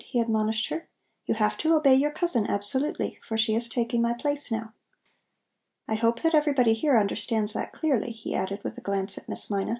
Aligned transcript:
he 0.05 0.19
admonished 0.19 0.69
her. 0.69 0.89
"You 1.27 1.35
have 1.35 1.57
to 1.59 1.75
obey 1.75 1.93
your 1.93 2.09
cousin 2.09 2.47
absolutely, 2.47 3.19
for 3.23 3.37
she 3.37 3.53
is 3.53 3.69
taking 3.69 4.01
my 4.01 4.13
place 4.15 4.49
now. 4.51 4.73
I 5.87 5.93
hope 5.93 6.23
that 6.23 6.33
everybody 6.33 6.73
here 6.73 6.97
understands 6.97 7.53
that 7.53 7.71
clearly," 7.71 8.09
he 8.11 8.33
added 8.33 8.63
with 8.63 8.79
a 8.79 8.81
glance 8.81 9.19
at 9.19 9.29
Miss 9.29 9.51
Mina. 9.51 9.69